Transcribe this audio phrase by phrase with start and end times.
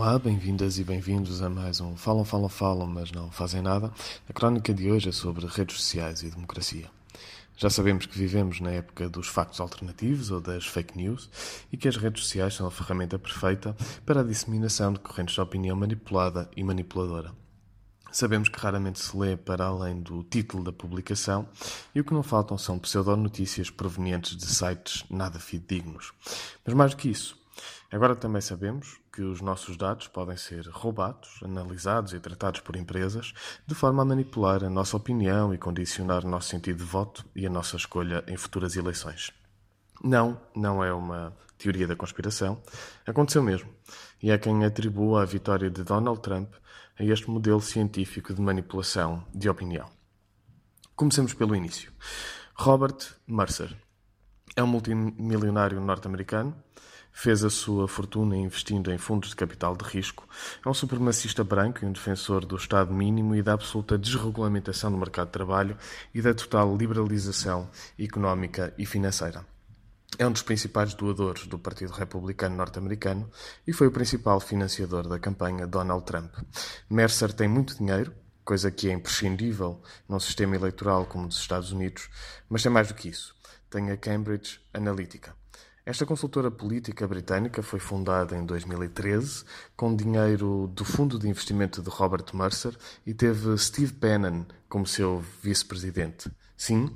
[0.00, 3.92] Olá, bem-vindas e bem-vindos a mais um Falam, Falam, Falam, mas não fazem nada.
[4.28, 6.88] A crónica de hoje é sobre redes sociais e democracia.
[7.56, 11.28] Já sabemos que vivemos na época dos factos alternativos ou das fake news
[11.72, 13.76] e que as redes sociais são a ferramenta perfeita
[14.06, 17.32] para a disseminação de correntes de opinião manipulada e manipuladora.
[18.12, 21.48] Sabemos que raramente se lê para além do título da publicação
[21.92, 26.12] e o que não faltam são pseudonotícias provenientes de sites nada fidedignos.
[26.64, 27.37] Mas mais do que isso,
[27.90, 33.32] agora também sabemos que os nossos dados podem ser roubados, analisados e tratados por empresas
[33.66, 37.46] de forma a manipular a nossa opinião e condicionar o nosso sentido de voto e
[37.46, 39.32] a nossa escolha em futuras eleições.
[40.02, 42.62] Não, não é uma teoria da conspiração.
[43.06, 43.68] Aconteceu mesmo.
[44.22, 46.54] E é quem atribua a vitória de Donald Trump
[46.98, 49.88] a este modelo científico de manipulação de opinião.
[50.94, 51.92] Comecemos pelo início.
[52.54, 53.76] Robert Mercer
[54.56, 56.54] é um multimilionário norte-americano,
[57.12, 60.28] fez a sua fortuna investindo em fundos de capital de risco,
[60.64, 64.98] é um supremacista branco e um defensor do Estado mínimo e da absoluta desregulamentação do
[64.98, 65.76] mercado de trabalho
[66.14, 69.44] e da total liberalização económica e financeira.
[70.16, 73.28] É um dos principais doadores do Partido Republicano Norte-Americano
[73.66, 76.34] e foi o principal financiador da campanha Donald Trump.
[76.88, 78.12] Mercer tem muito dinheiro,
[78.44, 82.08] coisa que é imprescindível num sistema eleitoral como o dos Estados Unidos,
[82.48, 83.36] mas tem mais do que isso.
[83.70, 85.34] Tem a Cambridge Analytica.
[85.84, 89.44] Esta consultora política britânica foi fundada em 2013
[89.74, 95.24] com dinheiro do fundo de investimento de Robert Mercer e teve Steve Bannon como seu
[95.42, 96.30] vice-presidente.
[96.56, 96.94] Sim,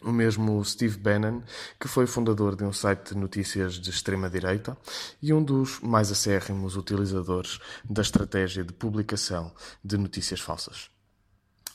[0.00, 1.42] o mesmo Steve Bannon,
[1.80, 4.76] que foi fundador de um site de notícias de extrema-direita
[5.20, 9.52] e um dos mais acérrimos utilizadores da estratégia de publicação
[9.84, 10.90] de notícias falsas.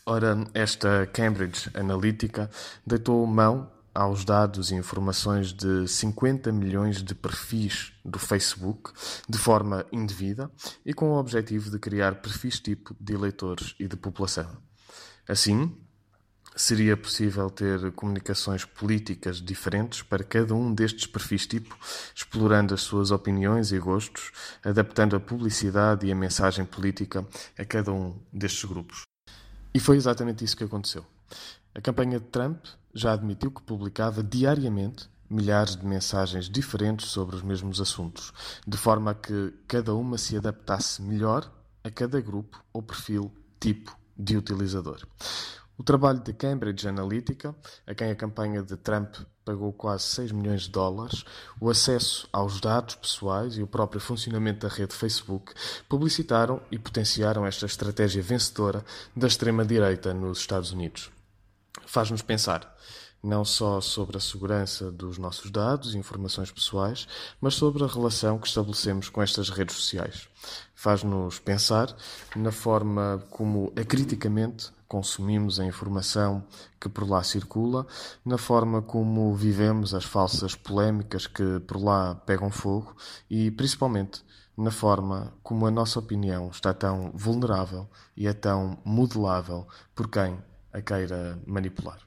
[0.06, 2.50] Ora, esta Cambridge Analytica
[2.86, 8.92] deitou mão aos dados e informações de 50 milhões de perfis do Facebook
[9.28, 10.52] de forma indevida
[10.86, 14.56] e com o objetivo de criar perfis tipo de eleitores e de população.
[15.28, 15.76] Assim,
[16.56, 21.76] seria possível ter comunicações políticas diferentes para cada um destes perfis tipo,
[22.16, 24.32] explorando as suas opiniões e gostos,
[24.64, 27.28] adaptando a publicidade e a mensagem política
[27.58, 29.02] a cada um destes grupos.
[29.74, 31.04] E foi exatamente isso que aconteceu.
[31.78, 37.44] A campanha de Trump já admitiu que publicava diariamente milhares de mensagens diferentes sobre os
[37.44, 38.34] mesmos assuntos,
[38.66, 41.48] de forma a que cada uma se adaptasse melhor
[41.84, 45.06] a cada grupo ou perfil tipo de utilizador.
[45.78, 47.56] O trabalho de Cambridge Analytica,
[47.86, 49.14] a quem a campanha de Trump
[49.46, 51.24] pagou quase 6 milhões de dólares,
[51.62, 55.54] o acesso aos dados pessoais e o próprio funcionamento da rede Facebook
[55.88, 58.84] publicitaram e potenciaram esta estratégia vencedora
[59.16, 61.16] da extrema-direita nos Estados Unidos.
[61.88, 62.76] Faz-nos pensar
[63.24, 67.08] não só sobre a segurança dos nossos dados e informações pessoais,
[67.42, 70.28] mas sobre a relação que estabelecemos com estas redes sociais.
[70.76, 71.96] Faz-nos pensar
[72.36, 76.46] na forma como acriticamente consumimos a informação
[76.80, 77.88] que por lá circula,
[78.24, 82.96] na forma como vivemos as falsas polémicas que por lá pegam fogo
[83.30, 84.24] e, principalmente,
[84.56, 90.38] na forma como a nossa opinião está tão vulnerável e é tão modelável por quem
[90.74, 92.00] a queira manipular.